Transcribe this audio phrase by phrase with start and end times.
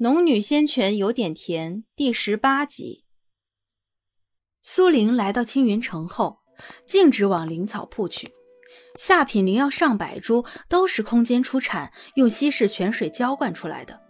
[0.00, 3.02] 农女仙泉有点甜第十八集。
[4.62, 6.38] 苏玲来到青云城后，
[6.86, 8.30] 径直往灵草铺去。
[8.96, 14.00] 下品灵药上百株，都是空间出产，用稀释泉水浇灌出来的。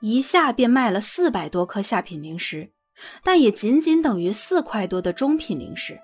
[0.00, 2.72] 一下便卖了四百多颗下品灵石，
[3.22, 5.96] 但也仅仅等于四块多的中品灵石。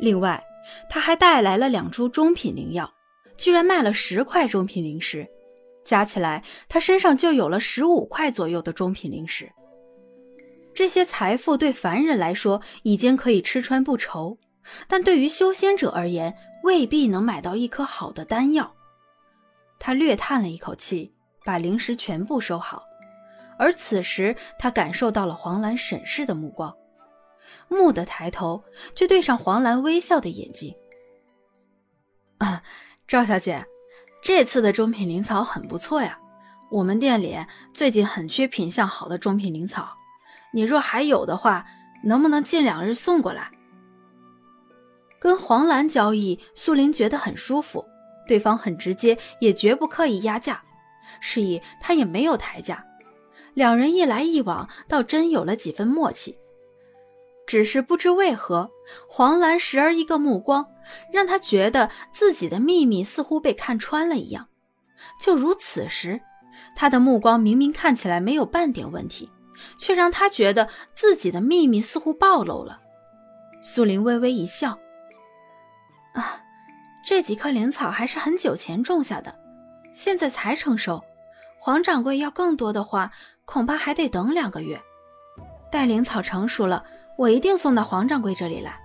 [0.00, 0.40] 另外，
[0.88, 2.94] 他还带来了两株中品灵药，
[3.36, 5.28] 居然卖了十块中品灵石。
[5.84, 9.50] 加起来，他身上就有了十五块左右的中品零食。
[10.74, 14.38] 这些财富对凡人来说已经可以吃穿不愁，
[14.88, 18.74] 但对于修仙者而言，未必能买到一颗好的丹药。
[19.78, 21.12] 他略叹了一口气，
[21.44, 22.84] 把零食全部收好。
[23.58, 26.74] 而此时，他感受到了黄兰审视的目光，
[27.68, 30.74] 蓦地抬头，就对上黄兰微笑的眼睛。
[32.38, 32.62] 啊，
[33.06, 33.66] 赵小姐。
[34.22, 36.16] 这次的中品灵草很不错呀，
[36.70, 37.36] 我们店里
[37.74, 39.96] 最近很缺品相好的中品灵草，
[40.52, 41.66] 你若还有的话，
[42.04, 43.50] 能不能近两日送过来？
[45.18, 47.84] 跟黄兰交易，苏玲觉得很舒服，
[48.28, 50.62] 对方很直接，也绝不刻意压价，
[51.20, 52.86] 示意他也没有抬价，
[53.54, 56.38] 两人一来一往，倒真有了几分默契。
[57.52, 58.70] 只是不知为何，
[59.06, 60.66] 黄兰时而一个目光，
[61.12, 64.48] 让他觉得自己的秘密似乎被看穿了一样。
[65.20, 66.18] 就如此时，
[66.74, 69.30] 他的目光明明看起来没有半点问题，
[69.76, 72.80] 却让他觉得自己的秘密似乎暴露了。
[73.62, 74.78] 苏林微微一笑
[76.16, 76.40] ：“啊，
[77.04, 79.38] 这几颗灵草还是很久前种下的，
[79.92, 81.04] 现在才成熟。
[81.58, 83.12] 黄掌柜要更多的话，
[83.44, 84.80] 恐怕还得等两个月。
[85.70, 86.82] 待灵草成熟了。”
[87.16, 88.78] 我一定送到黄掌柜这里来。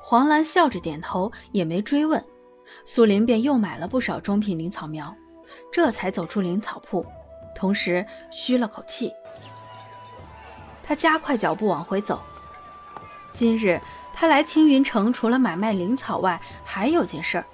[0.00, 2.22] 黄兰笑着点头，也没追问。
[2.84, 5.14] 苏林便又买了不少中品灵草苗，
[5.72, 7.04] 这才走出灵草铺，
[7.54, 9.12] 同时吁了口气。
[10.82, 12.20] 他加快脚步往回走。
[13.32, 13.80] 今日
[14.12, 17.44] 他来青云城，除了买卖灵草外，还有件事儿，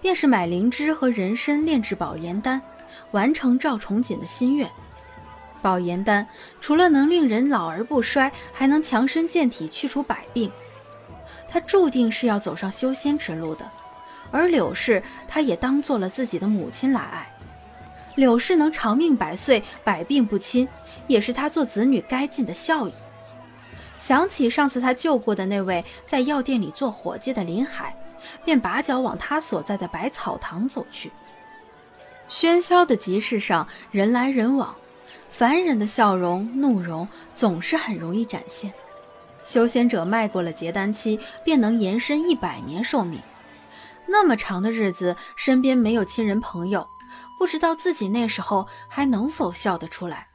[0.00, 2.60] 便是买灵芝和人参炼制保颜丹，
[3.12, 4.70] 完成赵崇锦的心愿。
[5.60, 6.26] 保颜丹
[6.60, 10.50] 除了能令人老而不衰，还能强身健体、去除百病。
[11.48, 13.68] 他注定是要走上修仙之路的，
[14.30, 17.28] 而柳氏他也当做了自己的母亲来爱。
[18.16, 20.68] 柳氏能长命百岁、百病不侵，
[21.06, 22.92] 也是他做子女该尽的孝义。
[23.98, 27.96] 想起上次他救过的那位在药店里做伙计的林海，
[28.44, 31.10] 便拔脚往他所在的百草堂走去。
[32.28, 34.74] 喧嚣的集市上，人来人往。
[35.30, 38.72] 凡人的笑容、怒容总是很容易展现。
[39.42, 43.18] 修仙者迈过了结丹期，便能延伸一百年寿命。
[44.06, 46.86] 那么长的日子，身边没有亲人朋友，
[47.38, 50.26] 不知道自己那时候还能否笑得出来。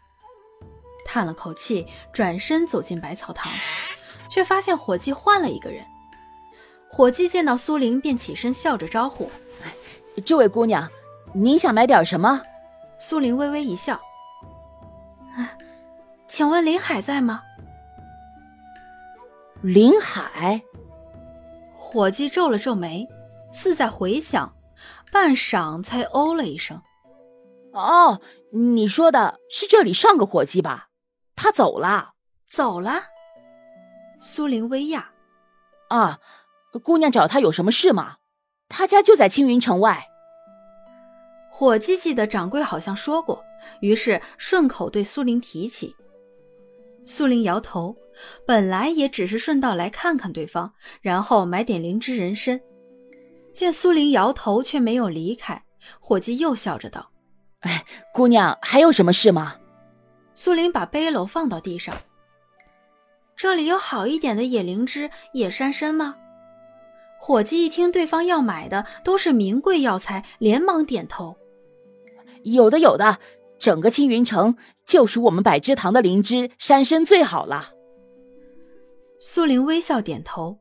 [1.05, 3.51] 叹了口气，转身走进百草堂，
[4.27, 5.85] 却发现伙计换了一个人。
[6.89, 9.29] 伙计见到苏玲，便起身笑着招呼
[10.25, 10.89] ：“这位姑娘，
[11.33, 12.41] 您想买点什么？”
[12.97, 13.99] 苏玲微微一笑。
[16.27, 17.43] 请问林海在吗？
[19.61, 20.61] 林海，
[21.77, 23.07] 伙计皱了皱眉，
[23.53, 24.53] 似在回想，
[25.11, 26.81] 半晌才哦了一声
[27.73, 28.21] ：“哦，
[28.51, 30.89] 你说的是这里上个伙计吧？
[31.35, 32.13] 他走了，
[32.45, 33.03] 走了。”
[34.21, 35.05] 苏玲微讶
[35.89, 36.19] ：“啊，
[36.83, 38.17] 姑娘找他有什么事吗？
[38.67, 40.07] 他家就在青云城外。”
[41.49, 43.43] 伙计记得掌柜好像说过，
[43.79, 45.95] 于是顺口对苏玲提起。
[47.05, 47.95] 苏玲摇头，
[48.45, 50.71] 本来也只是顺道来看看对方，
[51.01, 52.59] 然后买点灵芝人参。
[53.53, 55.63] 见苏玲摇头，却没有离开，
[55.99, 57.11] 伙计又笑着道
[57.61, 59.55] ：“哎，姑娘还有什么事吗？”
[60.35, 61.95] 苏玲把背篓放到地上
[63.37, 66.15] ：“这里有好一点的野灵芝、野山参吗？”
[67.21, 71.37] 伙计一听对方要买的都是名贵药材，连忙点头
[72.43, 73.19] ：“有的，有的。”
[73.65, 77.71] 整个青云城就属我们百芝堂的灵芝山参最好了。
[79.19, 80.59] 苏玲微笑点头。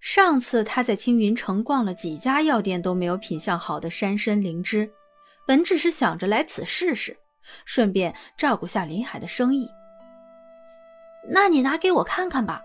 [0.00, 4.90] 上次他在青云城逛了几家药店，都没有品相好的山参灵芝，
[5.46, 7.16] 本只是想着来此试试，
[7.64, 9.68] 顺便照顾下林海的生意。
[11.30, 12.60] 那你拿给我看看吧。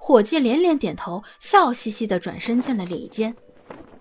[0.00, 3.36] 伙计连连点头，笑嘻嘻的转身进了里间，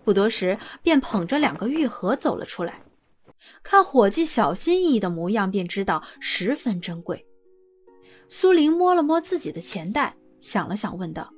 [0.03, 2.81] 不多时便捧着两个玉盒走了出来。
[3.63, 7.25] 看伙计小心翼翼的模样，便知道十分珍贵。
[8.30, 11.34] 苏玲摸了摸自己的钱袋，想了想，问道：“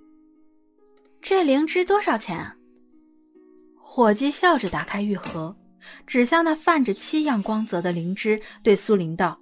[1.22, 2.56] 这灵芝多少钱？”啊
[3.92, 5.58] 伙计笑着打开玉盒，
[6.06, 9.40] 指向那泛着七样光泽的灵芝，对苏玲道：“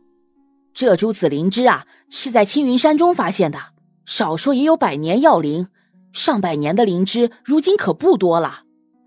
[0.73, 3.59] 这株紫灵芝啊，是在青云山中发现的，
[4.05, 5.67] 少说也有百年药龄。
[6.13, 8.63] 上百年的灵芝，如今可不多了。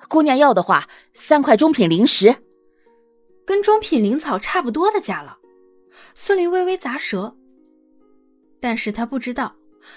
[0.08, 2.36] 姑娘要的话，三块中品灵石，
[3.50, 5.38] 跟中品灵草差不多的价了。”
[6.14, 7.36] 苏林微微咂舌，
[8.60, 9.56] 但是他不知道，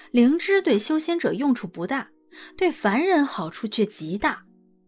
[0.10, 2.10] 灵芝对修仙者用处不大，
[2.58, 4.44] 对凡人好处却极大。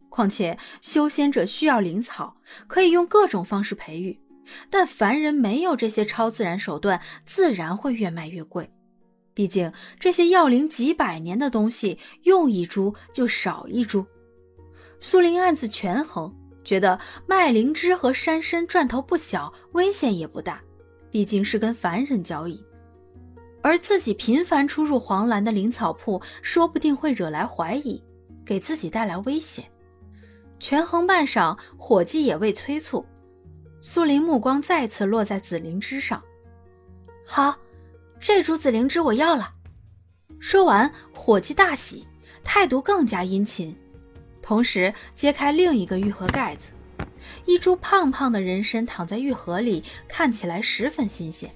[0.10, 4.20] 况且修仙者需要灵草，可以用各种方式培育，
[4.72, 8.68] 但凡人没有这些超自然手段，自然会越卖越贵。
[9.36, 14.04] 毕竟这些药龄几百年的东西，用一株就少一株。
[15.00, 16.36] 苏林暗自权衡，
[16.66, 20.62] 觉得卖灵芝和山参赚头不小，危险也不大，
[21.10, 22.62] 毕竟是跟凡人交易，
[23.62, 28.04] 而自己频繁出入黄兰的灵草铺，说不定会惹来怀疑，
[28.44, 29.64] 给自己带来危险。
[30.60, 33.06] 权衡半晌，伙计也未催促。
[33.80, 36.22] 苏林目光再次落在紫灵芝上。
[37.26, 37.56] 好，
[38.20, 39.52] 这株紫灵芝我要了。
[40.40, 42.06] 说完，伙计大喜，
[42.44, 43.76] 态度更加殷勤，
[44.46, 46.70] 同时揭开另一个玉盒盖子。
[47.46, 51.52] 一株胖胖的人参躺在玉盒里，看起来十分新鲜。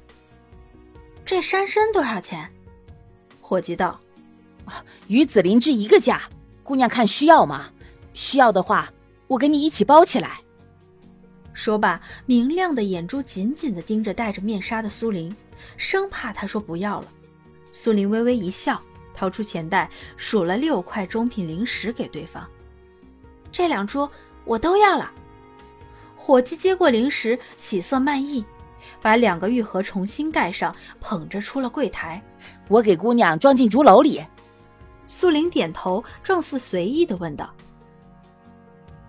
[1.24, 2.51] 这山参多少钱？
[3.39, 4.00] 伙计道
[5.07, 6.24] ：“与紫灵芝一个价。
[6.63, 7.69] 姑娘看需要吗？”
[8.15, 8.92] 需要的话，
[9.27, 10.42] 我给你一起包起来。
[11.53, 15.33] 说罢，明亮的眼珠紧紧地盯着戴着面纱的苏林，
[15.77, 17.07] 生怕他说不要了。
[17.71, 18.81] 苏林微微一笑，
[19.13, 22.50] 掏出钱袋，数了六块中品零食给对方。
[23.51, 24.09] 这两桌
[24.45, 25.11] 我都要了。
[26.15, 28.43] 伙计接过灵石，喜色漫溢，
[29.01, 32.21] 把两个玉盒重新盖上，捧着出了柜台。
[32.67, 34.23] 我给姑娘装进竹篓里。
[35.07, 37.51] 素玲点头，状似随意的问道。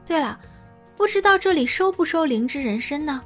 [0.07, 0.39] 对了，
[0.97, 3.21] 不知道这里收不收灵芝人参呢？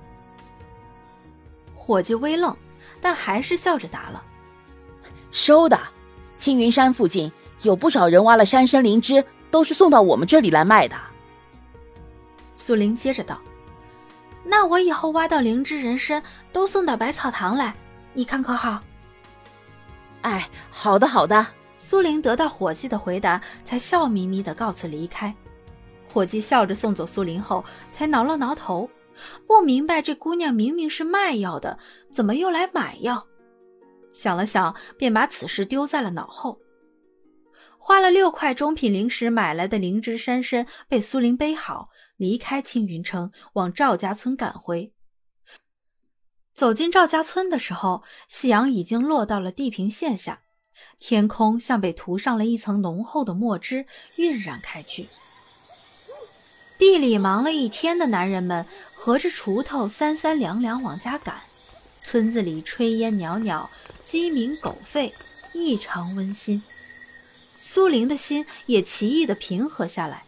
[1.75, 2.57] 伙计微愣，
[3.01, 4.23] 但还是笑着答了
[5.31, 5.79] ：“收的。
[6.37, 7.31] 青云山附近
[7.63, 9.25] 有不少人挖了山参灵芝，
[9.55, 10.97] 都是送到我们这里来卖的。”
[12.57, 13.41] 苏林接着道
[14.43, 16.21] ：“那我以后挖到灵芝人参，
[16.53, 17.73] 都送到百草堂来，
[18.15, 18.83] 你看可好
[20.23, 21.47] ？”“哎，好的，好的。”
[21.79, 25.33] 苏林得到伙计的回答，才笑眯眯的告辞离开。
[26.09, 28.91] 伙计笑着送走苏林后，才挠了挠头，
[29.47, 31.79] 不明白这姑娘明明是卖药的，
[32.11, 33.25] 怎么又来买药？
[34.13, 36.59] 想了想，便把此事丢在了脑后。
[37.87, 44.95] 花了六块中品灵石买来的灵芝山参被苏林背好，离开青云城，往赵家村赶回。
[46.55, 50.41] 走进赵家村的时候，夕阳已经落到了地平线下，
[50.99, 53.85] 天空像被涂上了一层浓厚的墨汁，
[54.17, 55.11] 晕染开去。
[56.79, 58.65] 地里忙了一天的男人们
[58.95, 61.43] 合着锄头三三两两往家赶，
[62.03, 63.69] 村子里炊烟袅袅，
[64.03, 65.13] 鸡鸣狗吠，
[65.53, 66.63] 异常温馨。
[67.67, 70.25] 苏玲的心也奇异的平和下来，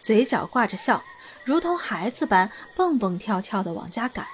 [0.00, 1.04] 嘴角挂着笑，
[1.44, 4.26] 如同孩子般蹦蹦跳跳的往家赶。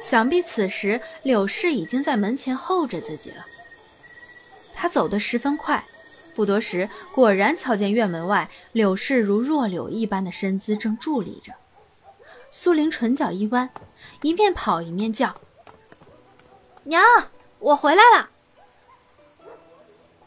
[0.00, 3.44] 想必此时柳氏已经在门前候着自己了。
[4.72, 5.84] 他走得十分快。
[6.36, 11.52] 不多时，果然瞧见院门外柳氏如弱柳一般的身姿正伫立着。
[12.52, 13.68] 苏玲唇角一弯，
[14.22, 15.34] 一面跑一面叫
[16.84, 17.02] ：“娘，
[17.58, 18.30] 我回来了。”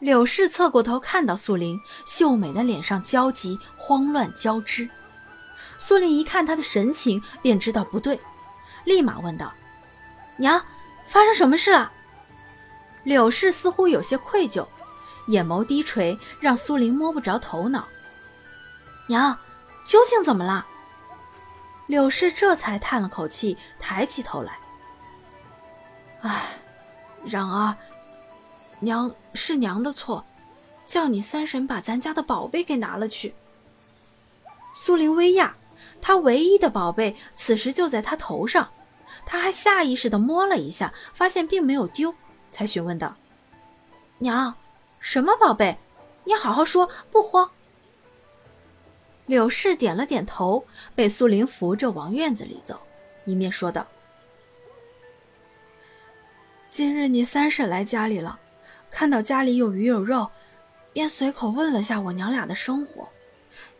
[0.00, 4.88] 柳氏侧过头看到苏玲，秀美的脸上焦急、慌乱交织。
[5.78, 8.18] 苏玲一看她的神情，便知道不对，
[8.84, 9.52] 立马问道
[10.38, 10.64] ：“娘，
[11.06, 11.92] 发生什么事了？”
[13.04, 14.66] 柳氏似乎有些愧疚。
[15.26, 17.86] 眼眸低垂，让苏玲摸不着头脑。
[19.06, 19.38] 娘，
[19.84, 20.66] 究竟怎么了？
[21.86, 24.58] 柳氏这才叹了口气，抬起头来。
[26.22, 26.58] 唉，
[27.24, 27.76] 然儿，
[28.80, 30.24] 娘是娘的错，
[30.84, 33.34] 叫你三婶把咱家的宝贝给拿了去。
[34.74, 35.52] 苏林微讶，
[36.00, 38.70] 她唯一的宝贝此时就在她头上，
[39.24, 42.14] 她还下意识的摸了一下，发现并没有丢，
[42.50, 43.16] 才询问道
[44.18, 44.54] ：“娘。”
[45.02, 45.78] 什么宝贝？
[46.24, 47.50] 你好好说，不慌。
[49.24, 52.78] 柳氏点了点头，被苏林扶着往院子里走，
[53.24, 53.86] 一面说道
[56.68, 58.38] ：“今日你三婶来家里了，
[58.90, 60.30] 看到家里有鱼有肉，
[60.92, 63.08] 便随口问了下我娘俩的生活。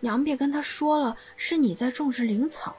[0.01, 2.77] 娘便跟他说了，是你在种植灵草。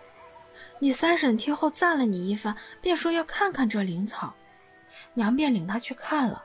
[0.80, 4.34] 你三婶听后赞了你一番，便说要看看这灵草。
[5.14, 6.44] 娘便领她去看了，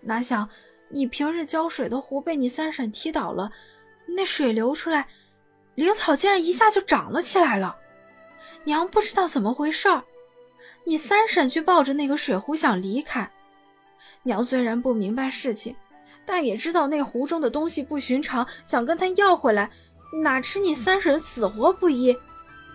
[0.00, 0.48] 哪想……”
[0.88, 3.50] 你平日浇水的壶被你三婶踢倒了，
[4.06, 5.08] 那水流出来，
[5.74, 7.76] 灵草竟然一下就长了起来了。
[8.62, 10.04] 娘不知道怎么回事儿，
[10.84, 13.28] 你三婶去抱着那个水壶想离开。
[14.26, 15.76] 娘虽然不明白事情，
[16.24, 19.70] 但也知道那壶中的东西不寻常，想跟他要回来。
[20.22, 22.16] 哪知你三婶死活不依，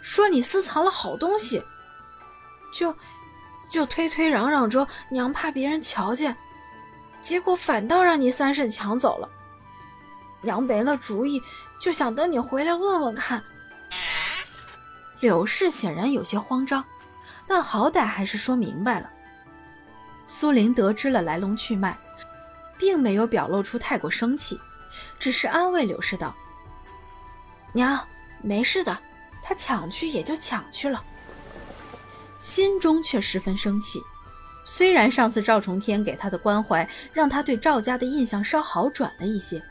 [0.01, 1.61] 说你私藏了好东西，
[2.73, 2.95] 就
[3.69, 6.35] 就推推嚷嚷着娘怕别人瞧见，
[7.21, 9.27] 结果反倒让你三婶抢走了。
[10.41, 11.41] 娘没了主意，
[11.81, 13.43] 就想等你回来问问看。
[15.19, 16.83] 柳氏显然有些慌张，
[17.45, 19.09] 但好歹还是说明白了。
[20.33, 21.95] 苏林得知了来龙去脉，
[22.77, 24.57] 并没有表露出太过生气，
[25.19, 26.33] 只是安慰柳氏道。
[27.73, 27.99] 娘，
[28.41, 28.97] 没事的，
[29.43, 31.03] 他抢去也就抢去了，
[32.39, 34.01] 心中却十分生气。
[34.63, 39.61] 虽然上次赵重天给他的关怀让他对赵家的印象稍好转了一些，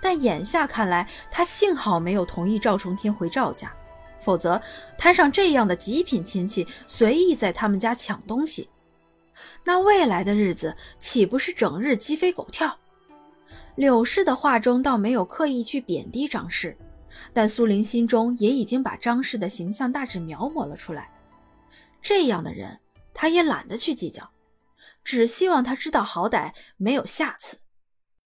[0.00, 3.70] 但眼下看来，他幸好没有同意赵重天回赵家，
[4.24, 4.58] 否则
[4.96, 8.70] 摊上这样的极品亲戚随意在他们家抢东西，
[9.64, 12.78] 那未来的日子岂不是整日鸡飞狗跳？
[13.76, 16.76] 柳氏的话中倒没有刻意去贬低张氏。
[17.32, 21.10] 但苏玲心中也已经把张氏的形象大致描摹了出来。
[22.02, 22.80] 这样的人，
[23.14, 24.28] 她也懒得去计较，
[25.04, 27.58] 只希望他知道好歹，没有下次。